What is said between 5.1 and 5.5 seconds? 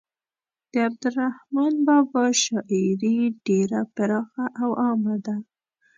ده.